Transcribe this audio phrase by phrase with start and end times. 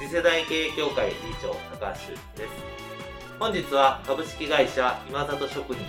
[0.00, 2.56] 次世代経営協会理事長高橋です。
[3.38, 5.84] 本日は株式会社今里職人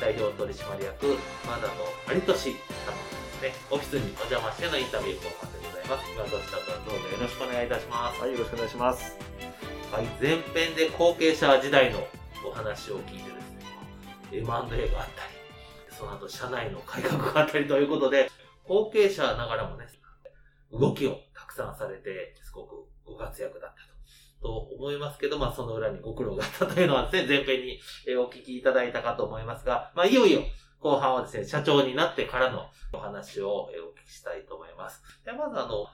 [0.00, 1.06] 代表取締役
[1.44, 1.70] 今里
[2.12, 3.54] 有俊様ですね。
[3.70, 6.10] オフィスにお邪魔してのインタビュー後半でございます。
[6.10, 8.20] 今里社長どうぞよろしくお願いいたします。
[8.20, 9.16] はい、よろしくお願いします。
[9.92, 12.02] はい、前編で後継者時代の
[12.44, 14.82] お話を聞いてですね M&A があったり
[15.96, 18.28] その後社内の改革があったりということで
[18.66, 19.86] 後継者ながらもね
[20.72, 23.92] 動きをたくさんされてすごくご活躍だったと。
[24.42, 30.42] と思いますけど、まあその裏にご苦労があったというのはですね、前編にえーお聞きいただいたかと思いますが、まあいよいよ
[30.80, 35.00] 後半はですね、社長になってからのお話をえーお聞きしたいと思います。
[35.24, 35.86] でまずあの、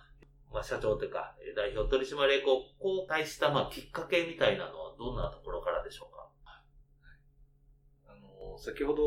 [0.51, 6.31] まあ社長というか、えー代表取締役を交代したまあきっかけみたいなのはどんなところからでしょうか？
[8.07, 9.03] あの、先ほど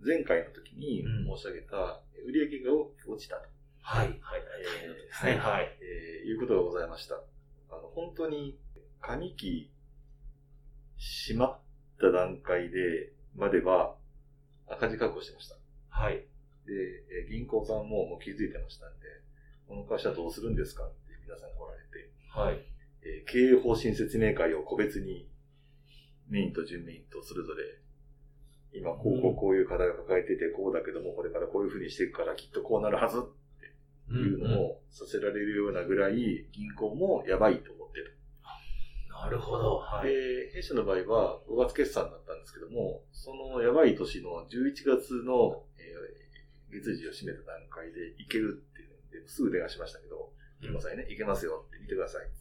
[0.00, 3.42] 前回の時にうん申し上げた、売上が大きく落ちたと、
[3.82, 4.18] はい、はい、
[5.20, 5.36] はい。
[5.36, 5.78] はいはい。
[5.82, 7.20] えーいうことがございました。
[7.94, 8.58] 本当に、
[9.00, 9.70] 上期、
[10.98, 11.60] 閉まっ
[12.00, 13.96] た段階で、までは、
[14.68, 15.56] 赤字確保してました。
[15.88, 16.14] はい。
[16.14, 16.24] で、
[17.24, 19.06] えー銀行さんももう気づいてましたんで、
[19.68, 20.94] この会社どうするんですかって
[21.24, 22.64] 皆さん来られて、はい。
[23.02, 25.28] えー経営方針説明会を個別に
[26.28, 27.64] メインと準メインとそれぞれ
[28.72, 33.22] 今こうこうこういう課題を抱えててこうだけどもこれからこういうふうにしていくからきっとこうなるはずっ
[34.10, 37.79] ていうのをさせられるようなぐらい銀行もやばいと。
[39.24, 39.76] なるほど。
[39.76, 40.08] はい。
[40.08, 46.20] で、弊社の場合は5月決算だったんですけども、そのやばい年の11月の、えー
[46.70, 50.30] 月次を締めた段階でいけるっていうのですぐ電話しましたけど、
[50.62, 52.34] 行きなさいね、いけますよって見てくださいって、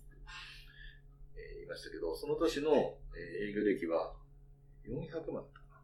[1.33, 4.13] えー言いましたけど、その年の、えー営業利益は
[4.85, 5.81] 400万だったか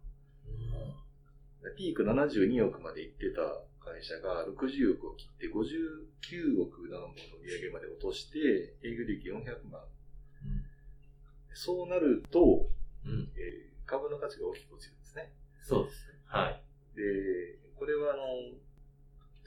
[1.65, 1.73] な。
[1.75, 3.41] ピーク72億まで行ってた
[3.83, 8.37] 会社が60億を切って59億何本の売り上げまで落として
[8.85, 9.81] 営業利益400万。
[11.55, 12.69] そうなると、
[13.05, 13.11] うん。
[13.11, 13.31] うん。
[13.35, 15.31] えー株の価値が大きく落ちるんですね。
[15.61, 16.17] そうですね。
[16.25, 16.59] はい。
[16.97, 17.03] で、
[17.77, 18.57] これはあの、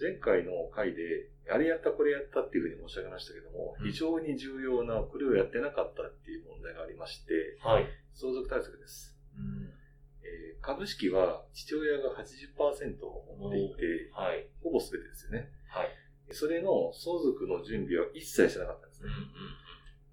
[0.01, 7.87] 前回の回で、あれやったこれやったっていうふうに申し上げましたけども、うん非常に重要な、これをやってなかったっていう問題がありまして、はい。
[8.15, 9.19] 相続対策です。
[9.37, 9.75] うん。
[10.23, 14.47] えー株式は父親が80%を持っていて、はい。
[14.63, 15.51] ほぼ全てですよね。
[15.67, 15.89] はい。
[16.31, 19.15] それの相続の準備は一切してなかったんですうんね。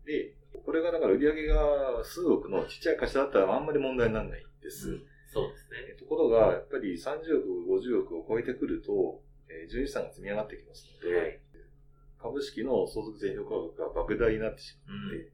[0.05, 4.89] で、これがだから売り上げが数億のちっちゃい会社だったらあんまり問題にならないんです。
[4.89, 5.03] うん。
[5.27, 5.95] そうですね。
[5.99, 11.39] ところが、やっぱり30億、50億を超えてくると、えー、純資産が積み上がってきますので、はい
[12.25, 15.09] 株式の相続税評価額が莫大になってしまうん。
[15.09, 15.31] って、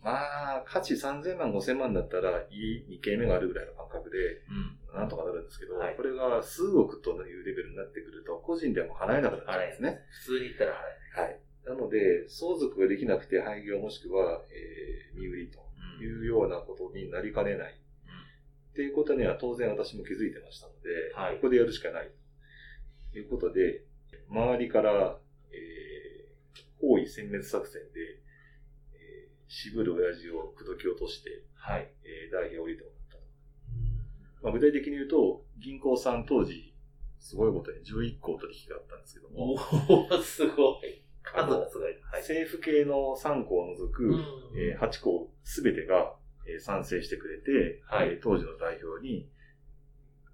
[0.00, 4.78] まあ、価値3000万、5000万だったら、いい2件目があるぐらいの感覚で、うん。
[4.94, 9.98] なんとかなるんですけど、はいこれが数億というレベルになってくると、個人ではもう払えなくなっちゃうんですね。
[10.10, 10.72] 普通に言ったら
[11.16, 11.40] 払はい。
[11.66, 15.66] なので、相続ができなくて廃業もしくは、えー、身売りと。
[16.00, 17.72] いうようなことになりかねない。
[18.72, 22.10] っていうことには当然私も気づいてましたので、はいここでやるしかない。
[23.12, 23.82] ということで、
[24.28, 25.16] 周りから、
[25.50, 28.20] えー、包囲殲滅作戦で、
[28.92, 31.88] えー、渋る親父を口説き落として、はい。
[32.04, 33.22] えー、代表を降りてもらったと。
[34.42, 36.74] まあ、具体的に言うと、銀行さん当時、
[37.18, 41.05] すごいことに11個取引があったんですけども、おー、すごい。
[41.44, 41.92] 数がすごい。
[41.92, 42.20] はい。
[42.20, 44.24] 政府系の3個を除く、うん
[44.56, 46.14] えー8個すべてが、
[46.46, 49.28] えー賛成してくれて、はいえー当時の代表に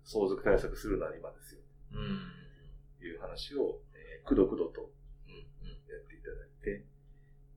[0.05, 1.61] 相続対策するなら今ですよ、
[1.93, 2.21] うん。
[2.99, 4.91] という話を、えーくどくどと
[5.27, 5.35] うん。
[5.35, 5.41] や
[5.99, 6.85] っていただいて、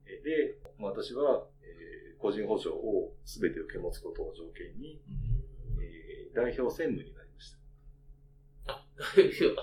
[0.06, 5.82] えーで、まあ私は、えー個人保証をすべて受け持つことを条件に、うん。
[5.82, 7.52] えー代表専務になりまし
[8.66, 8.72] た。
[8.72, 8.84] あ、
[9.16, 9.54] 代表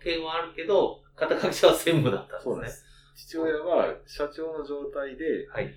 [0.00, 2.54] 権はあるけど、肩書き者は専務だったんですね。
[2.54, 2.84] そうです。
[3.16, 5.72] 父親は社長の状態で、はい。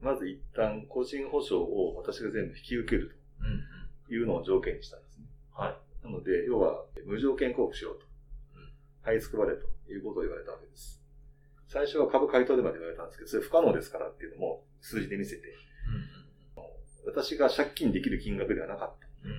[0.00, 3.14] まず一旦個人保証を私が全部引き受けると。
[3.40, 4.14] うんうん。
[4.14, 5.26] いうのを条件にしたんですね。
[5.54, 6.04] はい。
[6.04, 8.06] なので、要は、無条件交付しようと。
[8.56, 8.72] うん
[9.04, 11.00] 買い救われということを言われたわけです。
[11.66, 15.54] 最初は株買い取れまで言われたんですけど、それ不可能ですからっていうのも数字で見せて、
[17.06, 19.06] 私が借金できる金額ではなかった。
[19.24, 19.30] うん。
[19.30, 19.38] うん。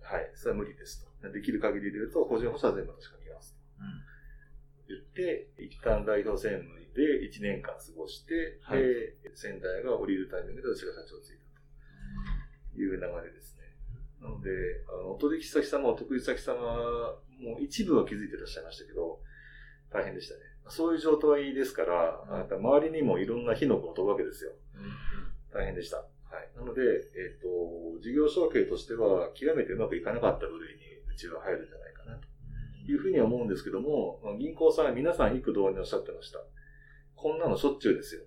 [0.00, 0.30] はい。
[0.34, 1.09] それは無理ですと。
[1.28, 3.60] できる限りで言うと、個人保証は全部確かにますと。
[4.88, 11.44] 言って、一旦代表専務で1年間過ごして、はいで、仙台が降りるタイミングで私が社長をついた
[12.74, 13.64] という流れですね。
[14.20, 14.50] なので、
[14.88, 16.54] あの、お取引先様、お得意先様
[17.38, 19.20] も一部は気づいていらっしゃいましたけど、
[19.92, 20.40] 大変でしたね。
[20.68, 24.52] そういう状態ですから、うんあなた周りにもいろんな火の粉を飛ぶわけですよ。
[24.74, 24.84] うん。
[24.84, 24.92] うん。
[25.52, 25.98] 大変でした。
[25.98, 26.04] は
[26.38, 26.50] い。
[26.56, 32.26] なので、えっ、と、事業承継としては、極めてうまくいかなかった部類にうちは入るんじゃないかなと
[32.90, 36.38] いうふうには思うんですけども、まあ銀行さん、皆さん幾度におっしゃってました。
[37.14, 38.22] こんなのしょっちゅうですよ。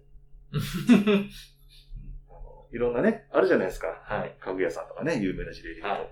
[2.29, 3.87] あのいろんなね、あるじゃないですか。
[4.05, 4.37] はい。
[4.39, 6.01] 家具屋さんとかね、有名な事例で言うと。
[6.01, 6.11] はい。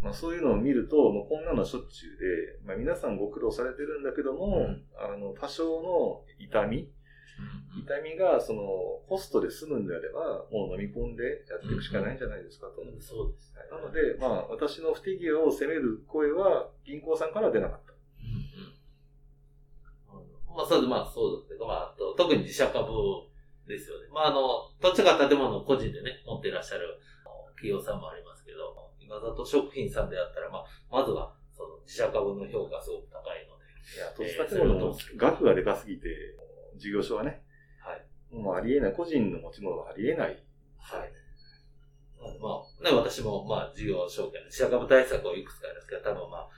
[0.00, 2.16] まあ、そういうのを見ると、もうこんなのしょっちゅう
[2.62, 6.92] で、まあ、皆さんご苦労されてるんだけども、うんあの、多少の痛み、
[7.76, 8.62] 痛みが、その、
[9.06, 12.82] ホストで済むんであれば、もう飲み込んでやっていくしかないんじゃないですかと。
[12.82, 13.00] うん。
[13.00, 13.52] そうです。
[13.56, 17.92] はいなので、まあ、私の不手際を責める声は、銀行さんからは出なかった。
[17.92, 18.24] う
[20.16, 20.56] んうん。
[20.56, 22.88] まあ、そうで、まあ、そうだけど、まあ、特に自社株
[23.66, 24.08] ですよね。
[24.10, 26.98] まあ、あの、土地が建物を個人でね、持っていらっしゃる
[27.56, 33.64] 企業さんもありますけど、今里食品さんであったら、まあ、まずは、その自社株の評価がすごく高いので、
[33.96, 36.08] いや、土えー地建物の額がでかすぎて、
[36.76, 37.42] 事業所はね、はい。
[38.32, 40.42] もうありえない、個人の持ち物はありえない。
[40.78, 41.12] はい。
[42.40, 46.50] まあ、ね、私も、まあ、事業証券、自社株対策をいくつかあるんですけど、多分まあ、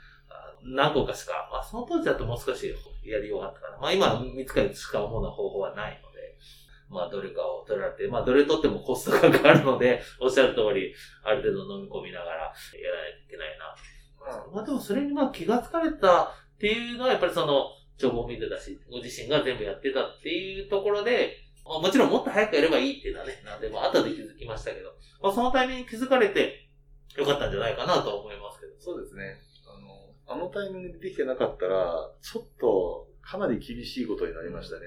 [0.63, 2.75] 何個かしか、まあ、その当時だともう少し
[3.05, 3.79] やりようがあったかな。
[3.79, 6.37] まあ、今、見つかりしか主な方法はないので、
[6.89, 10.93] まあ、どれかを取られて、まあ、どれ取ってもコストがかかるので、おっしゃる通り、
[11.25, 13.75] ある程度飲み込みながらやらないといけないな。
[14.53, 16.29] まあ、でもそれにまあ気がつかれたっ
[16.59, 17.67] ていうのは、やっぱりその、
[17.97, 21.37] 情報を見てたし、ご自身が全部やってたっていうところで、
[21.71, 24.91] まあ、もちろんもっと早くやればいいっていうのはね、なんで、まあ、後で気づきましたけど、
[25.23, 26.69] まあ、そのタイミングに気づかれて、
[27.17, 28.73] よかったんじゃないかなとは思いますけど。
[28.79, 29.39] そうですね。
[30.27, 34.83] あの、あのタイミングでできてなかったら、ちょっと、かなり厳しいことになりましたね。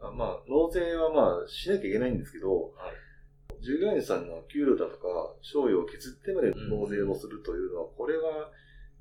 [0.00, 3.62] あまあ、納税はまあ、しなきゃいけないんですけど、はい。
[3.62, 8.50] 従業員さんの給料だとか、賞与を削ってまで納税をするというのは、これは、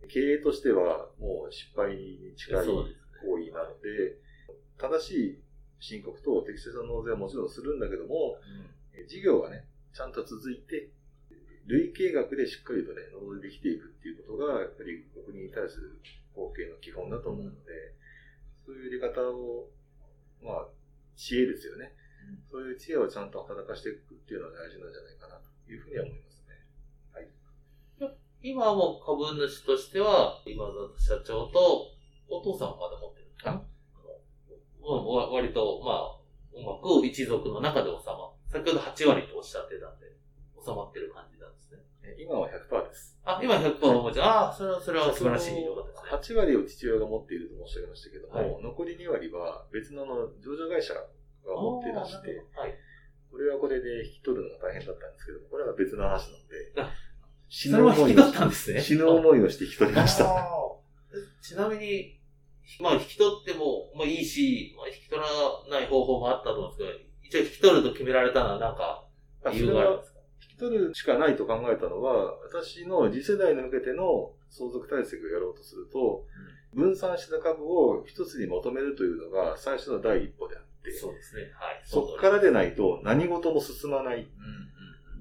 [0.07, 2.67] 経営としてはもう失敗に近い。
[3.21, 4.17] 行為なので、
[4.77, 5.41] 正しい
[5.81, 8.37] 申告と適切な納税はもちろんするんだけども、
[8.93, 10.89] え事業がね、ちゃんと続いて、
[11.65, 15.99] 累計額でしっかりとね、納税できていくっていうことが、やっぱり国民に対する
[16.37, 17.97] 貢献の基本だと思うので、
[18.65, 19.67] そういうやり方を、
[20.41, 20.67] まあ、
[21.17, 21.93] 知恵ですよね。
[22.51, 28.11] そういう知恵をちゃんと働かしていくっていうのは大事なんじゃないかなというふうには思いますね。
[28.43, 31.89] 今はもう株主としては、今里社長と、
[32.29, 33.70] お父さんはまだ持ってるのかな？
[34.95, 36.17] わ割と、まあ、
[36.53, 40.11] うまく一族の中で収ま先ほど8割とおっしゃってたんで、
[40.59, 41.79] 収まってる感じなんですね。
[42.03, 43.17] え今は100%です。
[43.23, 44.19] あ、今100%お持ち。
[44.19, 45.63] ああ、それは、それは素晴らしい。
[45.63, 46.39] よかったですね。
[46.43, 51.07] 8割を父親が持っていると申し上げましたけども、はい残り2割は別のあの上場会社が
[51.47, 52.75] 持っていらしてはい。
[53.31, 56.91] これはこれで引き取るのが大変だったんですけど、これは別の話なのであ、
[57.47, 58.81] 死それは引き取ったんですね。
[58.81, 60.25] 死ぬ思いをして引き取りました。
[61.41, 62.19] ちなみに、
[62.79, 65.27] まあ、引き取っても、まあいいし、まあ、引き取ら
[65.69, 69.05] ない方法もあったと思うんですけど、一応引き取ると決められたのはなんか、
[69.51, 70.19] 理由があるんですか？
[70.41, 76.25] 引き取るしかないと考えたのは、私の次世代に向けての相続対策をやろうとすると、
[76.73, 81.41] 分散した株を一つにまとめるというのが最初の第一歩であって、そうですね。
[81.41, 81.81] はい。
[81.83, 84.19] そこからでないと何事も進まない。
[84.19, 84.27] うん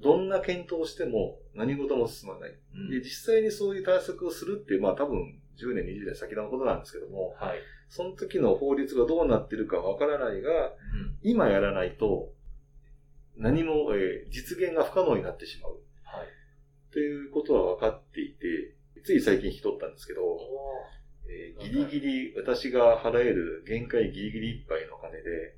[0.01, 2.57] どんな検討をしても何事も進まない。
[2.73, 2.89] うん。
[2.89, 7.59] で、実際にそういう対策をするって、まあ多分10年、20年先のことなんですけども、はい。
[7.89, 10.51] その時の法律がどうなってるかわからないが、
[11.21, 12.33] 今やらないと
[13.37, 15.73] 何も、えー実現が不可能になってしまう。
[16.03, 16.27] はい。
[16.93, 20.21] ということは分かっていて、つい最近引き取ったんですけど、
[21.27, 25.55] えーギリギリ私が払える限界ギリギリいっぱいのお金で、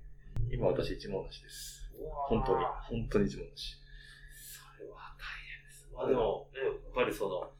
[0.51, 1.91] 今私一文なしです。
[2.29, 3.75] 本当に、本当に一文なし。
[4.77, 5.89] それは大変です。
[5.93, 7.51] まあでも、ね、やっぱりその、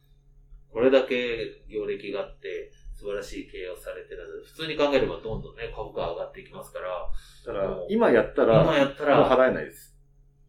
[0.74, 7.08] これだけ業歴があって、素晴らしい経営をされてる普通に考えればどんどんね、株価上がっていきますから、
[7.44, 9.96] ただもう、今やったら、今やったら、払えないです。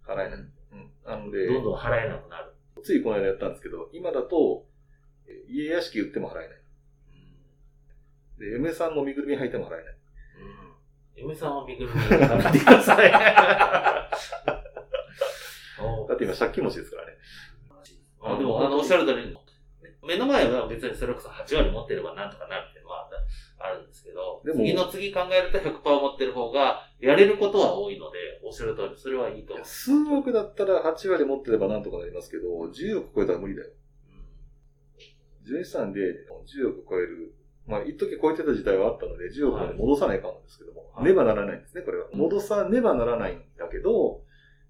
[0.03, 0.39] 払えない。
[0.39, 0.91] うん。
[1.05, 2.55] なので、どんどん払えなくなる。
[2.84, 4.65] ついこの間やったんですけど、今だと、
[5.27, 6.62] えー家屋敷売っても払えない。
[8.39, 9.96] で、嫁さんの身ぐるみ履いても払えない。
[11.15, 11.24] うん。
[11.24, 13.12] 嫁さんは身ぐるみに頑張ってください。
[15.82, 17.13] お だって今借金持ちですからね。
[18.22, 19.38] あでも、あの、おっしゃる通り、
[20.06, 23.10] 目の前は別にそれこそ8割持ってればなんとかなるっていうのは
[23.58, 29.66] あるんですけど、次の次考えると100%持ってる方が、やれることは多いので、おっしゃる通り、それはいいと思う。
[29.66, 33.70] 数億だったら8割持ってればなんとかなりますけど、10億超えたら無理だよ。
[35.44, 37.34] 純資産で10億超える。
[37.68, 42.08] まあ、一時超えてた時代はあったので、10億まで戻さないかんですけども、はいねばならないんですね、これは。
[42.12, 44.22] うん戻さねばならないんだけど、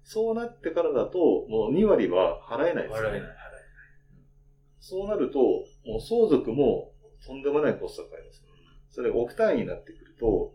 [0.02, 3.45] そうなってからだと、もう2割は払えないですよね払えない、払。
[4.80, 5.38] そうなると、
[5.84, 6.92] もう相続も
[7.26, 8.44] とんでもないコストがかかります。
[8.90, 10.54] それ億単位になってくると、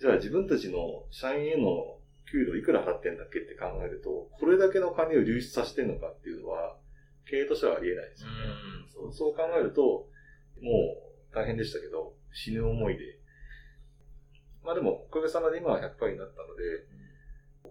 [0.00, 1.98] じゃあ自分たちの社員への
[2.30, 6.76] 給料いくら払ってんだっけって考えると、これだけの金を流出させてんのかっていうのは、
[7.30, 8.34] 経営としてはありえないですよね。
[9.06, 10.08] うん、そう考えると、も
[11.32, 13.18] う大変でしたけど、死ぬ思いで。
[14.62, 16.86] まあでも、おかげさまで今は100%になったので、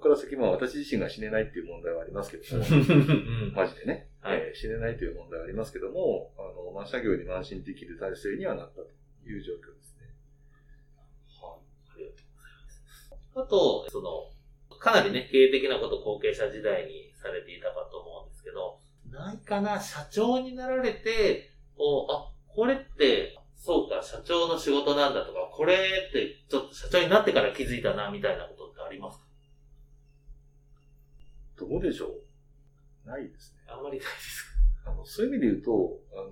[0.03, 8.87] から先まあ私自身が死ねないっていう問題はありますけども、うんマジでね、はいえー死ねないという問題はありますけども、あの、まあ、作業に慢心できる体制にはなったと
[9.25, 10.13] いう状況ですね。
[11.41, 11.61] はい。
[11.89, 13.15] ありがとうございます。
[13.35, 18.79] あと、その、かなりね、経営的なことを後継者時代にされていたかと思うんですけど、
[19.09, 29.22] ないかな、社長になられて、こう、あ、これって、そうか、社長の仕事なんだとか、これって、ちょっと社長になってから気づいたな、みたいなことってありますか？
[31.57, 32.07] どうでしょ
[33.05, 33.07] う？
[33.07, 33.63] ないですね。
[33.67, 34.45] あんまりないです
[34.85, 36.31] あの、そういう意味で言うと、あの、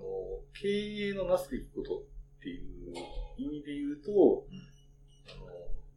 [0.52, 2.60] 経営のなすべきことってい
[2.90, 2.94] う
[3.38, 4.46] 意味で言うと、
[5.34, 5.46] あの、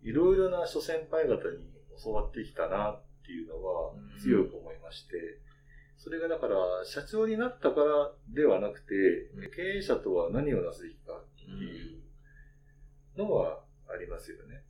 [0.04, 1.66] いろいろな諸先輩方に
[2.04, 5.16] 教わってきたなっていうのはうん強く思いまして、
[5.98, 6.56] それがだから、
[6.86, 8.94] 社長になったからではなくて、
[9.36, 11.98] うん経営者とは何をなすべきかかってい
[13.16, 14.64] うのはありますよね。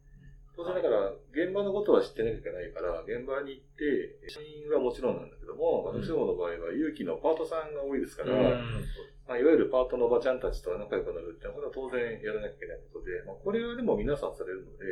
[0.55, 8.85] 当然だから、現場のことは知ってなきゃいけないから、現場に行って、社員はもちろんなんだけども、うん私どもの場合は、勇気のパートさんが多いですから、うん
[9.27, 14.85] まあ、いわゆるパートのおばちゃんたちとは仲良くなるっていうのは、これは当然やらなきゃいけないことで、まあ、これはでも皆さんされるので、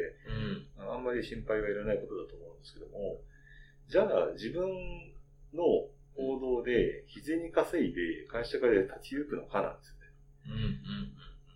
[0.82, 0.90] うん。
[0.90, 3.22] あんまり心配はいらないことだと思うんですけども、
[3.88, 4.66] じゃあ自分
[5.54, 5.64] の
[6.18, 10.74] 行動で日銭稼いで会社から立ち行くのかなんですよね。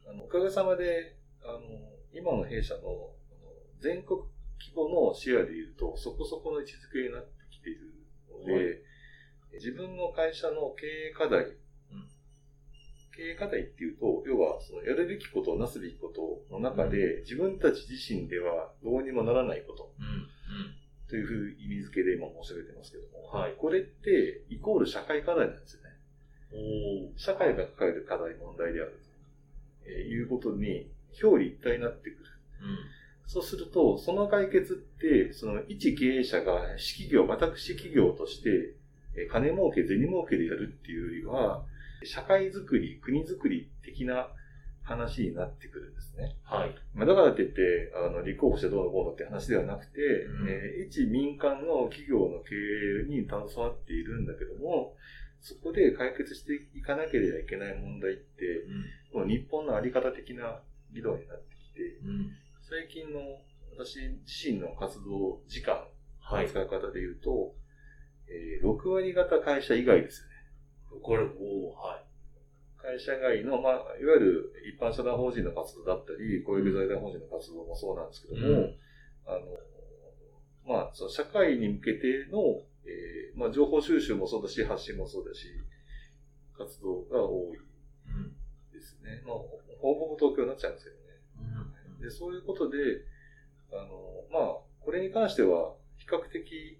[0.06, 0.14] うん。
[0.14, 1.60] あのおかげさまで、あの、
[2.14, 3.12] 今の弊社の
[3.82, 4.22] 全国
[4.60, 7.94] 規模のシェアで言うと、そこそこの位置づけになってきている
[8.32, 8.88] ので、はい
[9.54, 11.46] 自分の会社の経営課題、
[13.16, 20.06] 経営課題っていうと、要はそのやるべきこと、なすべきことの中で、自分たち自身ではどうにもならないことうん。
[20.06, 20.28] うん。
[21.10, 25.90] というふう意味付けで今申し上げてますけども、はいこれってイコール社会課題なんですよね。
[27.16, 30.92] お社会が抱える課題、問題であると、えーいうことに
[31.24, 32.30] 表裏一体になってくる。
[32.62, 32.78] うん。
[33.28, 38.74] そうすると、その解決って、その一経営者が私企業、私企業として、
[39.16, 41.66] えー金儲け、銭儲けでやるっていうよりは、
[42.04, 44.30] 社会づくり、国づくり的な
[44.84, 46.38] 話になってくるんですね。
[46.44, 46.76] はい。
[46.94, 54.96] まあ、だからといって、あの、立候補してどうのこうのって話ではなくて、うんえー一民間の企業の経営に携わっているんだけども、
[55.42, 58.64] そこで解決していかなければいけない問題って、
[59.14, 60.62] もう日本のあり方的な
[60.94, 62.32] 議論になってきて、うん。
[62.70, 63.40] 最近の
[63.80, 63.96] 私
[64.28, 65.88] 自身の活動時間
[66.20, 66.44] はい。
[66.44, 67.56] の使い方で言うと、
[68.28, 70.34] えー6割型会社以外ですよね。
[71.02, 72.04] これ、おは
[72.76, 78.76] 会社外の、まあ、いわゆる一般社団法人の活動だったり、公益財団法人の活動もそうなんですけども、うん
[79.26, 79.40] あ
[80.68, 85.48] の、まあ、その社会に向けての、えーまあ、情報収集もそうだし、発信もそうだし、
[86.58, 87.60] 活動が多いい。
[88.12, 88.36] うん。
[88.74, 89.24] ですね。
[89.26, 89.36] まあ、
[89.80, 91.07] ほぼほぼ東京になっちゃうんですけどね。
[91.98, 92.02] うん。
[92.02, 92.78] で、そういうことで、
[93.72, 96.80] あの、まあ、これに関しては、比較的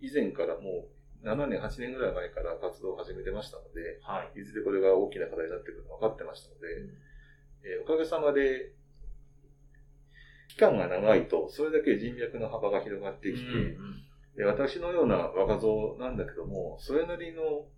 [0.00, 0.88] 以前からも
[1.22, 4.40] う7年、8年ぐらい前から活動を始めてましたので、はい。
[4.40, 6.66] いずれこれが大きな課題になってくるの分かってましたので、
[7.64, 8.72] えーおかげさまで、
[10.48, 13.76] 期間が長いと、それだけ人脈の幅が広がってきて、
[14.36, 17.68] で私のような若造なんだけども、それなりの、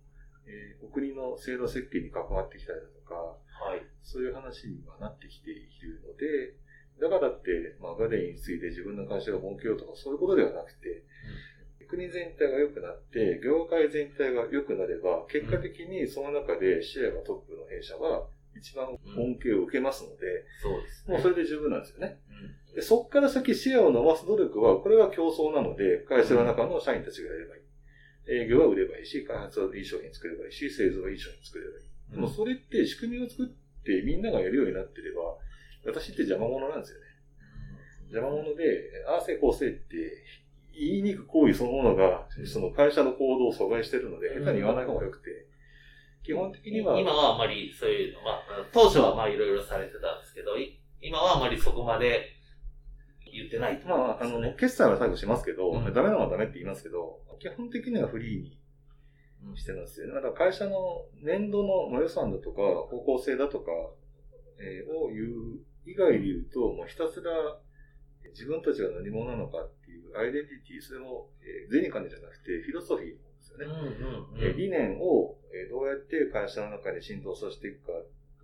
[0.47, 3.81] えーお国の制度設計に関わってきたりだとか、はい。
[4.03, 6.55] そういう話にはなってきているので、
[6.99, 11.03] だからって、まあ、ガレについて自分の会社が儲けようとかそういうことではなくて、
[11.87, 18.87] 国全体が良くなって、業界全体が良くなれば、結果的にその中でシェアがトップの弊社は一番
[19.17, 22.19] 恩恵を受けますので、そうですもうそれで十分なんですよね。
[22.69, 22.75] うん。
[22.75, 27.61] でそこから先シェアを伸ばす努力は、これは競争なので、会社の中の社員たちがやればいい。
[28.27, 31.85] 営業は売ればいいし、開発はいい商品作ればいいし、製造はいい商品作ればいい。
[32.11, 35.14] でもそれって仕組みを作ってみんながやるようになってれば、
[35.85, 37.05] 私って邪魔者なんですよね。
[38.09, 40.23] 邪魔者で、ああせいこうせいって
[40.73, 45.47] 言いにく行為そのものが、その会社の行動を阻害してるので、下手に言わない方がよくて、
[46.23, 52.35] 基本的には、今はあまりそういうの、まあ、当初はまあいろいろされてたんですけど、い今はあまりそこまで
[53.31, 53.87] 言ってないと。
[53.87, 55.93] まあ、あの、決済は最後しますけど、うん。
[55.93, 58.57] ダメなのはダメって言いますけど、基本的にはフリーに
[59.55, 60.15] してるんですよね。
[60.15, 63.71] だから会社の年度のまあ予算だとか、方向性だとか、
[64.57, 67.31] えーを言う以外で言うと、もうひたすら
[68.31, 73.65] 自分たちが何者なのかっていうアイデンティティ、それも、えー銭金じゃなくてフィロソフィーなんですよね。
[73.65, 77.93] うんうんえー理念を、えーどうやって会社の中に浸透させていくか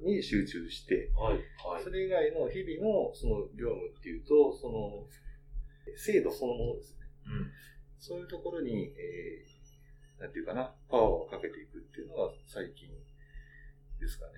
[0.01, 1.41] に集中して、はい。
[1.61, 1.89] はいそ。
[1.89, 5.05] れ以外の日々のその業務っていうと、その
[5.97, 7.07] 制度そのものですね。
[7.25, 7.51] うん
[8.01, 12.89] そういうところに、えー、なんていうかな、パワーをかけていくっていうのが最近
[13.99, 14.31] ですかね。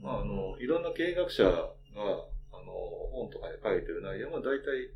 [0.00, 1.74] まあ、あの、いろんな経営学者が、
[2.62, 2.72] あの、
[3.12, 4.90] 本とかで書いてる内容も大体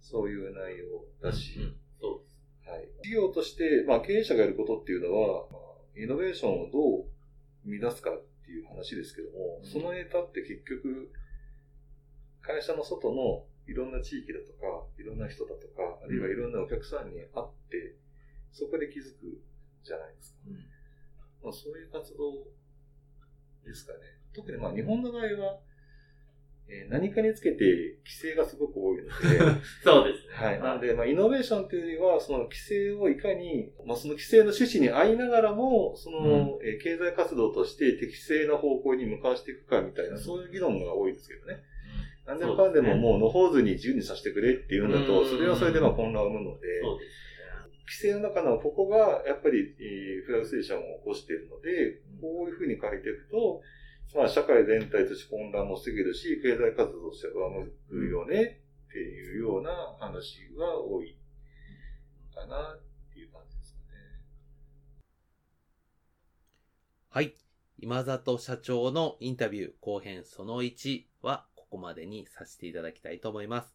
[0.00, 2.70] そういう内容だし、うんそうです。
[2.70, 2.88] はい。
[3.02, 7.04] 事業として、まあ、経営者がやることっていうのは、まあ、イノベーションをどう
[7.64, 11.12] 生み出すかっていう話ですけども、うんそのネタって結局、
[12.40, 17.96] 会社の外のいろんな地域だとか、いろんな人だとか、あるいはいろんなお客さんに会って、
[18.50, 19.40] そこで気づく
[19.84, 20.40] じゃないですか。
[21.44, 22.48] まあ、そういう活動
[23.64, 23.98] ですかね。
[24.34, 25.60] 特にまあ日本の場合は、
[26.70, 27.64] えー何かにつけて
[28.04, 29.10] 規制がすごく多いので、
[29.82, 30.34] そうですね。
[30.34, 30.60] はい。
[30.60, 41.62] なので、まあ、イノベーションというよりは、その規制をいかに、まあ、その規制の趣旨に合いながらも、その、えー経済活動として適正な方向に向かわしていくかみたいな、そういう議論が多いですけどね。
[42.26, 45.26] 何でもかんでももう、野放図に自由にさせてくれっていうんだうと、ん。
[45.26, 46.66] それはそれでまあ混乱を生むので、
[47.90, 53.60] 規制の中のここが、やっぱり、えーフラグステーションを起こしているのでうん、こういうふうに書いていくと、
[54.14, 61.16] まあ、社会全体として混乱も防げるし、経済活動としては上向くよね、っていうような話が多い
[62.34, 63.86] かなっていう感じですかね。
[67.10, 67.34] はい。
[67.78, 73.74] 今里社長のインタビュー後編その1はここまでにさせていただきたいと思います。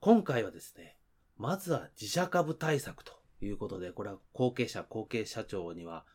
[0.00, 0.96] 今回はですね、
[1.36, 6.06] まずは自社株対策ということで、これは後継者、後継社長には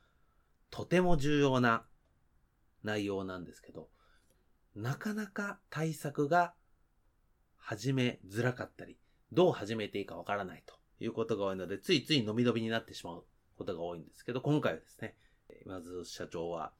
[0.69, 1.85] とても重要な
[2.83, 3.89] 内容なんですけど、
[4.75, 6.53] なかなか対策が
[7.57, 8.97] 始めづらかったり、
[9.31, 13.25] どう始めていいかわからないということが多いので、ついつい伸び伸びになってしまう
[13.57, 15.15] ことが多いんですけど、今回はですね、
[15.65, 16.73] まず社長は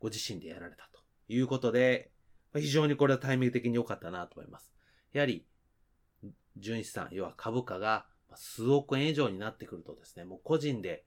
[0.00, 2.10] ご自身でやられたということで、
[2.54, 4.72] 非常にこれはタイミング的に良かったなと思います。
[5.12, 5.46] やはり、
[6.56, 11.04] 純資産、要は株価が数億円以上になってくるとですね、もう個人で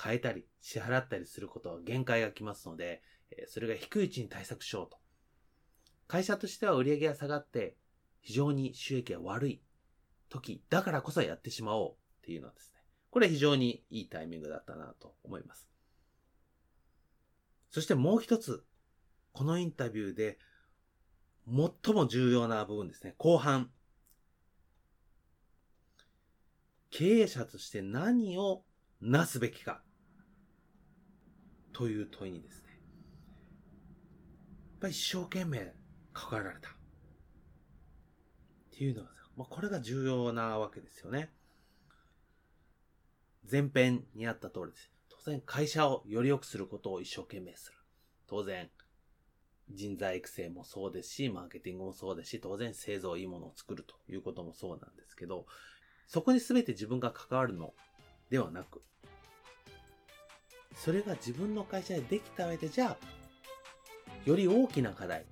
[0.00, 3.02] 変えたり支払ったりすることは限界がきますので、
[3.46, 4.98] それが低いうちに対策しようと。
[6.06, 7.76] 会社としては売上が下がって
[8.20, 9.62] 非常に収益が悪い
[10.28, 12.80] 時だからこそやってしまおうっていうのはですね、
[13.10, 15.68] これ非常にいいタイミングだったなと思います。
[17.70, 18.64] そしてもう一つ、
[19.32, 20.38] このインタビューで
[21.46, 23.70] 最も重要な部分ですね、後半。
[26.90, 28.64] 経営者として何を
[29.00, 29.82] なすべきか
[31.78, 32.74] という問いにですね、や
[34.78, 35.72] っぱり一生懸命
[36.12, 36.70] 関わられた。
[36.70, 36.72] っ
[38.72, 41.30] ていうのが、まあ、これが重要なわけですよね。
[43.48, 44.90] 前編にあった通りです。
[45.24, 47.78] 当然会社をより良くすることを一生懸命する。
[48.26, 48.68] 当然
[49.70, 55.46] 人材育成もそうですし、マーケティングもそうですし、当然製造いいものを作るということもそうなんですけど、
[56.08, 57.72] そこに全て自分が関わるの
[58.30, 58.82] ではなく、
[60.78, 62.96] それが自分の会社でできた上で、じゃあ、
[64.24, 65.24] より大きな課題、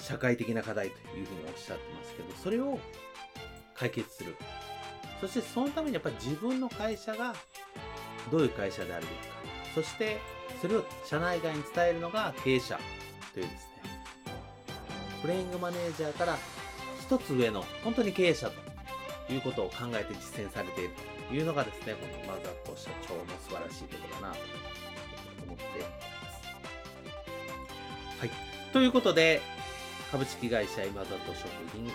[0.00, 2.78] 社会的な課題というふうにおっしゃってますけど、それを
[3.74, 4.36] 解決する。
[5.20, 7.34] そしてそのためにやっぱり自分の会社が
[8.30, 9.34] どういう会社であるべきか。
[9.74, 10.18] そして
[10.60, 12.78] それを社内外に伝えるのが経営者
[13.34, 13.82] というですね、
[15.20, 16.38] プレイングマネージャーから
[17.00, 18.50] 一つ上の本当に経営者
[19.28, 24.40] ということを考えて実践されているというのがですね、このマザコ社長の素晴らしいところだなと
[25.46, 26.40] 思っています。
[28.20, 28.30] はい。
[28.72, 29.40] ということで、
[30.10, 31.92] 株式会社今里食品今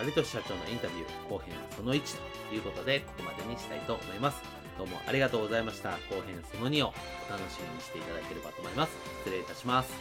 [0.00, 2.00] 里有俊社長のインタビュー後編その1
[2.48, 4.42] ということでここまでにしたいと思います
[4.76, 8.92] どうもありがとうございました後編その2をお楽しみにしていただければと思います
[9.24, 9.92] 失礼いたします